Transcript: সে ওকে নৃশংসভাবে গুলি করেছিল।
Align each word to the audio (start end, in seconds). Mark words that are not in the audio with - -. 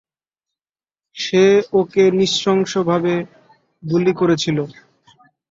সে 1.17 1.43
ওকে 1.73 2.03
নৃশংসভাবে 2.11 3.13
গুলি 3.83 4.13
করেছিল। 4.13 4.57